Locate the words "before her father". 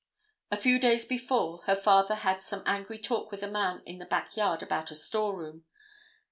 1.05-2.15